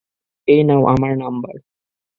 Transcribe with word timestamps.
এই 0.47 0.61
নে, 0.63 0.75
আমার 0.87 1.13
নাম্বার। 1.17 1.55